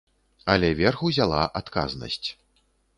Але 0.53 0.71
верх 0.79 1.05
узяла 1.11 1.43
адказнасць. 1.63 2.29